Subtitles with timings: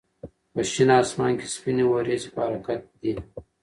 [0.53, 3.13] په شین اسمان کې سپینې وريځې په حرکت دي.